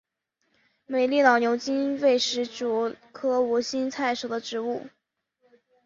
[0.87, 4.87] 美丽老牛筋为石竹科无心菜属的植物。